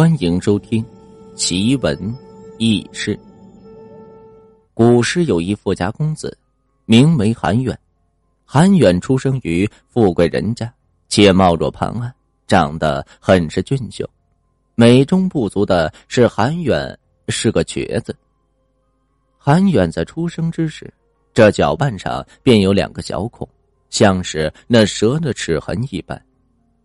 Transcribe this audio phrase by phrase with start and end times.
[0.00, 0.82] 欢迎收听
[1.34, 2.16] 《奇闻
[2.56, 3.14] 异事》。
[4.72, 6.34] 古时有一富家公子，
[6.86, 7.78] 名为韩远。
[8.46, 10.72] 韩远出生于富贵人家，
[11.08, 12.10] 且貌若潘安，
[12.46, 14.08] 长得很是俊秀。
[14.74, 18.16] 美中不足的是，韩远是个瘸子。
[19.36, 20.90] 韩远在出生之时，
[21.34, 23.46] 这脚腕上便有两个小孔，
[23.90, 26.18] 像是那蛇的齿痕一般。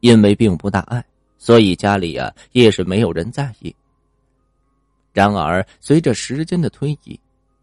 [0.00, 1.02] 因为并不大碍。
[1.38, 3.74] 所以家里呀也是没有人在意。
[5.12, 7.18] 然而随着时间的推移，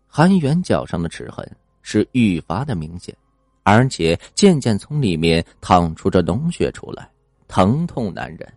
[0.08, 1.46] 韩元脚上的齿痕
[1.82, 3.16] 是愈发的明显，
[3.64, 7.10] 而且渐渐从里面淌出着脓血出来，
[7.48, 8.54] 疼痛难忍。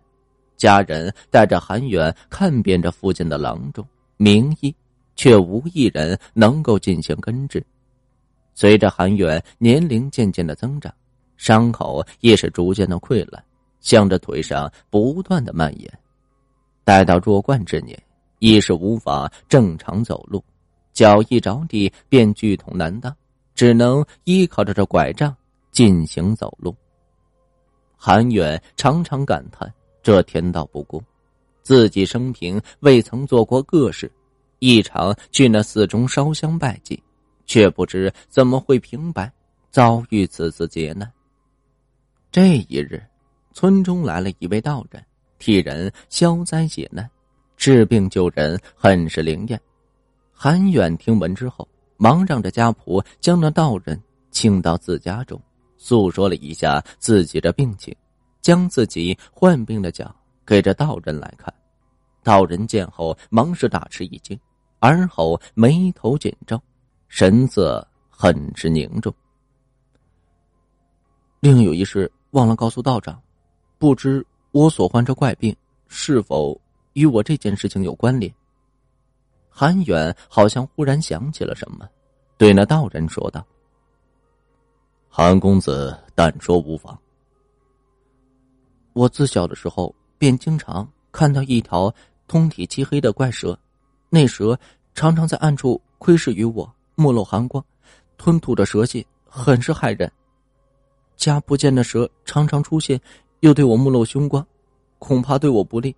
[0.55, 4.73] 家人带着韩元看遍这附近的郎中名医，
[5.15, 7.61] 却无一人能够进行根治。
[8.53, 10.93] 随着韩元年龄渐渐的增长，
[11.35, 13.43] 伤口也是逐渐的溃烂。
[13.79, 15.99] 向着腿上不断的蔓延，
[16.83, 18.01] 待到弱冠之年，
[18.39, 20.43] 已是无法正常走路，
[20.93, 23.15] 脚一着地便剧痛难当，
[23.53, 25.35] 只能依靠着这拐杖
[25.71, 26.75] 进行走路。
[27.95, 31.03] 韩远常常感叹这天道不公，
[31.61, 34.11] 自己生平未曾做过恶事，
[34.59, 37.01] 一场去那寺中烧香拜祭，
[37.45, 39.31] 却不知怎么会平白
[39.71, 41.11] 遭遇此次劫难。
[42.31, 43.01] 这一日。
[43.55, 45.01] 村中来了一位道人，
[45.39, 47.09] 替人消灾解难、
[47.55, 49.59] 治病救人，很是灵验。
[50.33, 53.97] 韩远听闻之后，忙让着家仆将那道人
[54.29, 55.41] 请到自家中，
[55.77, 57.95] 诉说了一下自己的病情，
[58.41, 60.13] 将自己患病的脚
[60.45, 61.51] 给这道人来看。
[62.23, 64.37] 道人见后，忙是大吃一惊，
[64.79, 66.61] 而后眉头紧皱，
[67.07, 69.15] 神色很是凝重。
[71.39, 73.17] 另有一事忘了告诉道长。
[73.77, 75.55] 不知我所患这怪病
[75.87, 76.59] 是否
[76.93, 78.33] 与我这件事情有关联？
[79.49, 81.87] 韩远好像忽然想起了什么，
[82.37, 83.45] 对那道人说道
[85.09, 86.97] ：“韩公子，但说无妨。
[88.93, 91.93] 我自小的时候便经常看到一条
[92.27, 93.57] 通体漆黑的怪蛇，
[94.09, 94.57] 那蛇
[94.93, 97.63] 常常在暗处窥视于我，目露寒光，
[98.17, 100.09] 吞吐着蛇血，很是骇人。
[101.17, 102.99] 家不见的蛇常常出现。”
[103.41, 104.45] 又对我目露凶光，
[104.99, 105.95] 恐怕对我不利，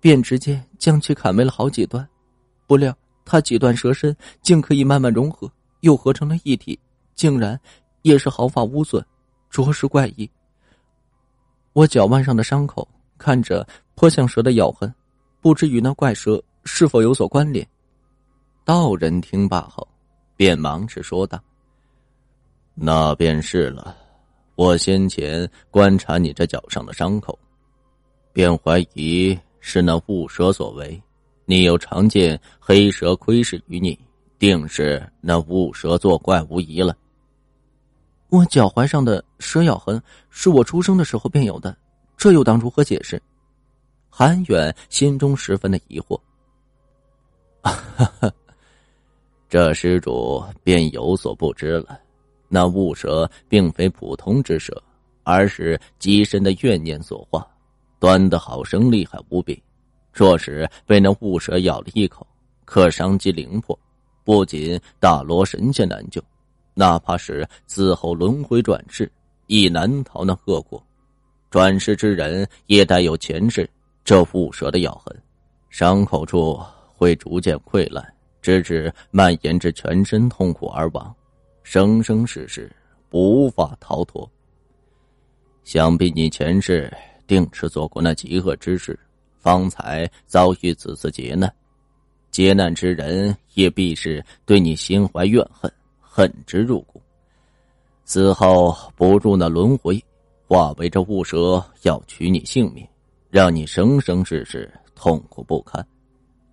[0.00, 2.06] 便直接将其砍为了好几段。
[2.66, 5.50] 不料他几段蛇身竟可以慢慢融合，
[5.80, 6.78] 又合成了一体，
[7.14, 7.58] 竟然
[8.02, 9.04] 也是毫发无损，
[9.50, 10.28] 着实怪异。
[11.72, 14.92] 我脚腕上的伤口看着颇像蛇的咬痕，
[15.40, 17.66] 不知与那怪蛇是否有所关联？
[18.64, 19.86] 道人听罢后，
[20.36, 21.40] 便忙着说道
[22.74, 23.96] ：“那便是了。”
[24.58, 27.38] 我先前观察你这脚上的伤口，
[28.32, 31.00] 便怀疑是那雾蛇所为。
[31.44, 33.96] 你又常见黑蛇窥视于你，
[34.36, 36.96] 定是那雾蛇作怪无疑了。
[38.30, 41.76] 我脚踝上的蛇咬痕是我出生的时候便有的，
[42.16, 43.22] 这又当如何解释？
[44.10, 46.20] 韩远心中十分的疑惑。
[47.62, 48.32] 哈哈，
[49.48, 52.00] 这施主便有所不知了。
[52.48, 54.82] 那雾蛇并非普通之蛇，
[55.22, 57.46] 而是极深的怨念所化，
[57.98, 59.62] 端的好生厉害无比。
[60.12, 62.26] 若是被那雾蛇咬了一口，
[62.64, 63.78] 可伤及灵魄，
[64.24, 66.22] 不仅大罗神仙难救，
[66.74, 69.10] 哪怕是死后轮回转世，
[69.46, 70.82] 亦难逃那恶果。
[71.50, 73.68] 转世之人也带有前世
[74.04, 75.16] 这雾蛇的咬痕，
[75.70, 76.60] 伤口处
[76.96, 78.04] 会逐渐溃烂，
[78.42, 81.14] 直至蔓延至全身，痛苦而亡。
[81.70, 82.74] 生生世世
[83.10, 84.26] 无法逃脱。
[85.64, 86.90] 想必你前世
[87.26, 88.98] 定是做过那极恶之事，
[89.36, 91.54] 方才遭遇此次劫难。
[92.30, 95.70] 劫难之人也必是对你心怀怨恨，
[96.00, 97.02] 恨之入骨。
[98.06, 100.02] 死后不入那轮回，
[100.46, 102.82] 化为这雾蛇，要取你性命，
[103.28, 105.86] 让你生生世世痛苦不堪。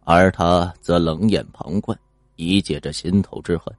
[0.03, 1.97] 而他则冷眼旁观，
[2.35, 3.73] 以解这心头之恨。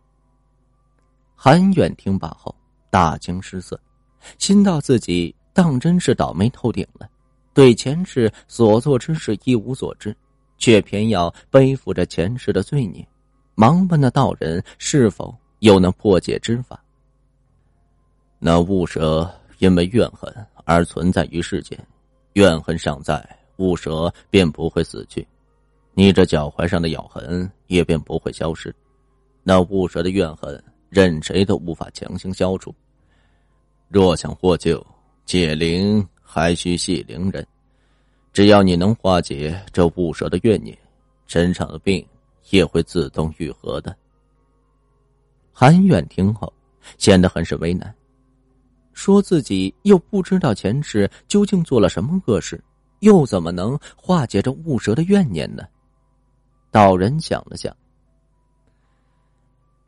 [1.37, 2.53] 韩远听罢后
[2.91, 3.79] 大惊失色，
[4.39, 7.09] 心道自己当真是倒霉透顶了，
[7.53, 10.17] 对前世所做之事一无所知，
[10.57, 13.07] 却偏要背负着前世的罪孽，
[13.55, 16.83] 忙问那道人是否有能破解之法。
[18.39, 20.35] 那雾蛇因为怨恨
[20.65, 21.79] 而存在于世间，
[22.33, 23.25] 怨恨尚在，
[23.59, 25.27] 雾蛇便不会死去，
[25.93, 28.75] 你这脚踝上的咬痕也便不会消失，
[29.43, 30.63] 那雾蛇的怨恨。
[30.89, 32.75] 任谁都无法强行消除。
[33.89, 34.85] 若想获救
[35.25, 37.47] 解铃，还需系铃人。
[38.33, 40.77] 只要你能化解这雾蛇的怨念，
[41.27, 42.07] 身上的病
[42.51, 43.97] 也会自动愈合的。
[45.53, 46.53] 韩远听后，
[46.99, 47.95] 显得很是为难，
[48.93, 52.63] 说自己又不知道前世究竟做了什么恶事，
[53.01, 55.65] 又怎么能化解这雾蛇的怨念呢？
[56.71, 57.75] 道人想了想，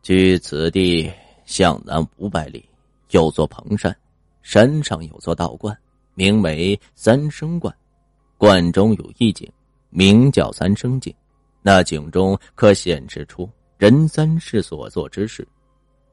[0.08, 1.12] 距此地
[1.44, 2.66] 向南五百里，
[3.10, 3.94] 有座蓬山，
[4.40, 5.78] 山上有座道观，
[6.14, 7.76] 名为三生观。
[8.38, 9.46] 观中有一井，
[9.90, 11.14] 名叫三生井。
[11.60, 13.46] 那井中可显示出
[13.76, 15.46] 人三世所做之事。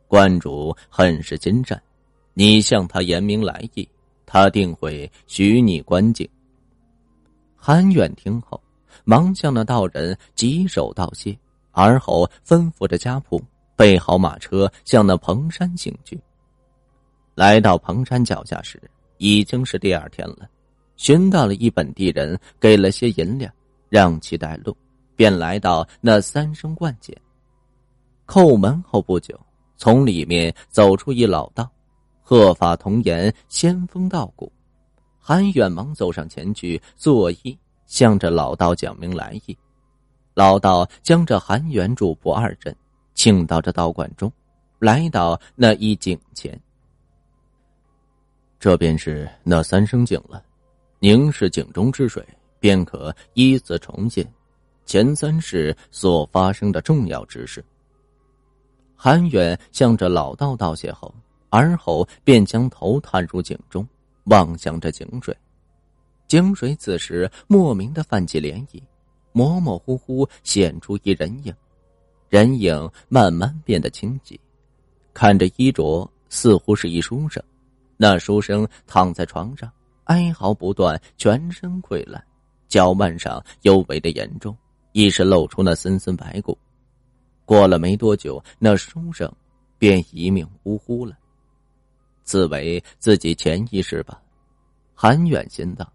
[0.10, 1.82] 观主很是精湛，
[2.34, 3.88] 你向他言明来意，
[4.26, 6.28] 他定会许你观景。
[7.56, 8.62] 韩远听后，
[9.06, 11.34] 忙向那道人稽首道谢，
[11.72, 13.42] 而后吩咐着家仆
[13.76, 16.20] 备好马车，向那蓬山行去。
[17.34, 18.82] 来到蓬山脚下时，
[19.18, 20.48] 已经是第二天了。
[20.96, 23.52] 寻到了一本地人，给了些银两，
[23.90, 24.76] 让其带路，
[25.16, 27.14] 便来到那三生观前。
[28.26, 29.38] 叩门后不久，
[29.76, 31.70] 从里面走出一老道，
[32.22, 34.50] 鹤发童颜，仙风道骨。
[35.20, 39.58] 韩远忙走上前去，作揖，向着老道讲明来意。
[40.34, 42.76] 老道将这韩远主仆二人
[43.26, 44.32] 请到这道观中，
[44.78, 46.62] 来到那一井前。
[48.60, 50.46] 这便是那三生井了。
[51.00, 52.24] 凝视井中之水，
[52.60, 54.32] 便可依次重现
[54.86, 57.66] 前三世所发生的重要之事。
[58.96, 61.12] 韩远向着老道道谢后，
[61.50, 63.88] 而后便将头探入井中，
[64.26, 65.36] 望向这井水。
[66.28, 68.80] 井水此时莫名的泛起涟漪，
[69.32, 71.52] 模模糊糊显出一人影，
[72.30, 74.40] 人影慢慢变得清晰。
[75.14, 77.42] 看着衣着，似乎是一书生。
[77.98, 79.72] 那书生躺在床上。
[80.06, 82.24] 哀嚎不断，全身溃烂，
[82.68, 84.56] 脚腕上尤为的严重，
[84.92, 86.56] 一时露出那森森白骨。
[87.44, 89.32] 过了没多久，那书生
[89.80, 91.18] 便一命呜呼了。
[92.24, 94.22] 自为自己前一世吧。
[94.94, 95.92] 韩远心道。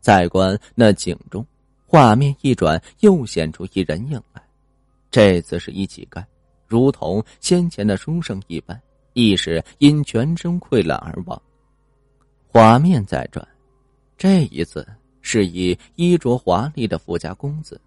[0.00, 1.46] 再观那井中，
[1.86, 4.43] 画面一转，又显出一人影来。
[5.14, 6.24] 这次是一乞丐，
[6.66, 8.76] 如同先前的书生一般，
[9.12, 11.40] 亦是因全身溃烂而亡。
[12.48, 13.46] 画面再转。
[14.18, 14.84] 这一次
[15.20, 17.80] 是以衣着华丽的富家公子，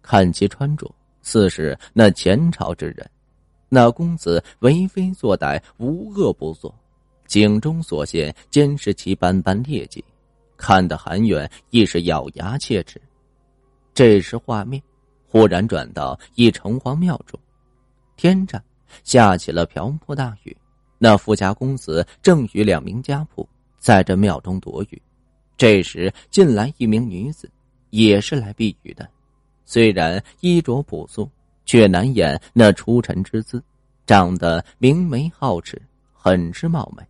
[0.00, 0.90] 看其穿着
[1.20, 3.06] 似是那前朝之人。
[3.68, 6.74] 那公子为非作歹，无恶不作，
[7.26, 10.02] 井中所现皆是其斑斑劣迹，
[10.56, 12.98] 看得韩远亦是咬牙切齿。
[13.92, 14.82] 这时画面
[15.32, 17.40] 忽然转到一城隍庙中，
[18.18, 18.62] 天上
[19.02, 20.54] 下起了瓢泼大雨，
[20.98, 23.42] 那富家公子正与两名家仆
[23.78, 25.00] 在这庙中躲雨。
[25.56, 27.50] 这时进来一名女子，
[27.88, 29.08] 也是来避雨的。
[29.64, 31.26] 虽然衣着朴素，
[31.64, 33.64] 却难掩那出尘之姿，
[34.04, 35.80] 长得明眉皓齿，
[36.12, 37.02] 很是貌美。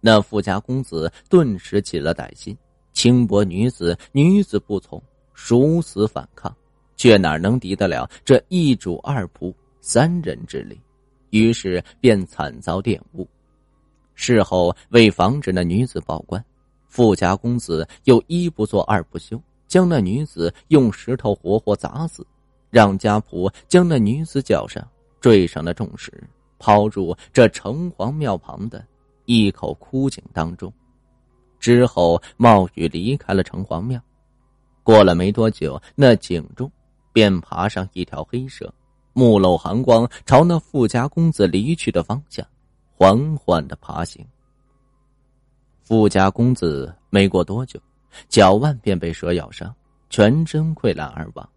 [0.00, 2.58] 那富家公子顿时起了歹心，
[2.92, 5.00] 轻薄女子，女子不从，
[5.34, 6.52] 殊死反抗，
[7.02, 10.80] 却哪能敌得了这一主二仆三人之力？
[11.30, 13.28] 于是便惨遭玷污。
[14.14, 16.40] 事后为防止那女子报官。
[16.86, 19.36] 富家公子又一不做二不休，
[19.66, 22.24] 将那女子用石头活活砸死，
[22.70, 24.88] 让家仆将那女子脚上
[25.20, 26.12] 坠上了重石，
[26.56, 28.86] 抛入这城隍庙旁的
[29.24, 30.72] 一口枯井当中。
[31.58, 34.00] 之后冒雨离开了城隍庙。
[34.84, 36.70] 过了没多久，那井中
[37.12, 38.72] 便爬上一条黑蛇，
[39.12, 42.46] 目露寒光，朝那富家公子离去的方向
[42.96, 44.24] 缓缓的爬行。
[45.82, 47.78] 富家公子没过多久，
[48.28, 49.74] 脚腕便被蛇咬伤，
[50.08, 51.48] 全身溃烂而亡。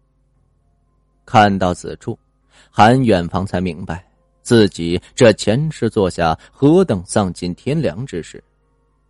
[1.24, 2.18] 看到此处，
[2.70, 4.06] 韩远方才明白
[4.42, 8.42] 自己这前世做下何等丧尽天良之事，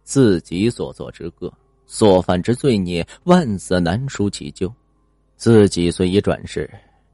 [0.04, 1.52] 自己所做之恶，
[1.86, 4.72] 所犯之罪孽，万死难赎其咎。
[5.36, 6.68] 自己虽已转世，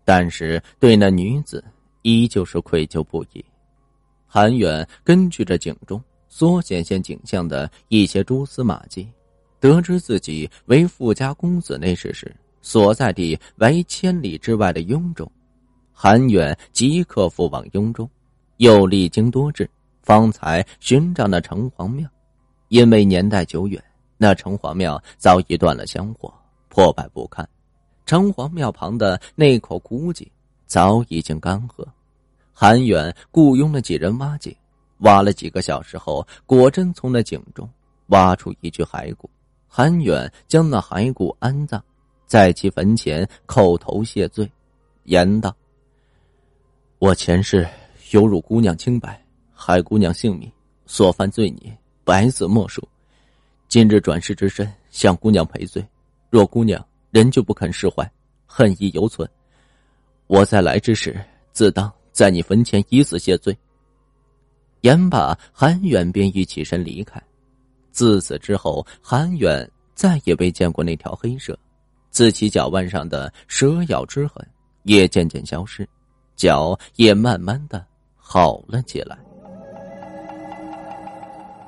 [0.04, 1.62] 但是对那女子
[2.02, 3.44] 依旧是愧疚不已。
[4.26, 6.02] 韩远根据这井中。
[6.34, 9.06] 所显现景象的一些蛛丝马迹，
[9.60, 15.30] 得知自己为富家公子那时时所在地为千里之外的雍州，
[15.92, 18.08] 韩远即刻赴往雍州，
[18.56, 19.68] 又历经多日，
[20.00, 22.08] 方才寻找那城隍庙。
[22.68, 23.84] 因为年代久远，
[24.16, 26.32] 那城隍庙早已断了香火，
[26.70, 27.46] 破败不堪。
[28.06, 30.28] 城隍庙旁的那口古井
[30.66, 31.86] 早已经干涸，
[32.52, 34.54] 韩远雇佣了几人挖井。
[34.98, 37.68] 挖了几个小时后，果真从那井中
[38.06, 39.28] 挖出一具骸骨，
[39.66, 41.82] 韩远将那骸骨安葬，
[42.24, 44.48] 在其坟前叩头谢罪，
[45.02, 45.52] 言道
[47.00, 47.66] ：“我前世
[48.12, 49.20] 有辱姑娘清白，
[49.52, 50.48] 害姑娘性命，
[50.86, 52.86] 所犯罪孽百死莫数。
[53.66, 55.84] 今日转世之身向姑娘赔罪，
[56.30, 56.80] 若姑娘
[57.12, 58.10] 人就不肯释怀，
[58.46, 59.28] 恨意犹存，
[60.26, 63.56] 我在来之时自当在你坟前以死谢罪。”
[64.80, 67.22] 言罢，韩远便欲起身离开。
[67.90, 71.56] 自此之后，韩远再也未见过那条黑蛇，
[72.08, 74.44] 自其脚腕上的蛇咬之痕
[74.84, 75.86] 也渐渐消失，
[76.34, 77.84] 脚也慢慢的
[78.16, 79.18] 好了起来。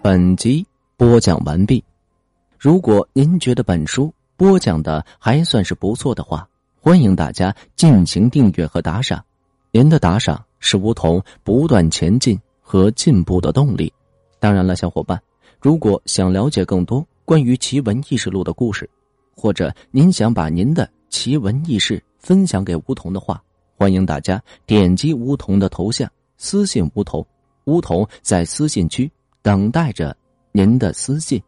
[0.03, 1.85] 本集播讲完毕。
[2.59, 6.49] 如果您觉得本书播讲的还算是不错的话，
[6.81, 9.25] 欢迎大家进行订阅和打赏。
[9.71, 12.39] 您的打赏是梧桐不断前进。
[12.67, 13.93] 和进步的动力。
[14.41, 15.21] 当然了，小伙伴，
[15.61, 18.89] 如果想了解更多关于奇闻异事录的故事，
[19.37, 23.41] 或者您想把您的奇闻异事分享给梧桐的话，
[23.77, 27.25] 欢迎大家点击梧桐的头像私信梧桐，
[27.65, 29.13] 梧桐在私信区
[29.43, 30.17] 等待着
[30.51, 31.41] 您的私信。